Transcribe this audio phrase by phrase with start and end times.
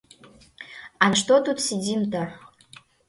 [1.03, 2.23] —А на что тут сидим-то?